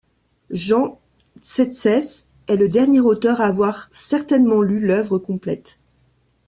[0.49, 0.97] Jean
[1.43, 5.77] Tzétzès est le dernier auteur à avoir certainement lu l'œuvre complète.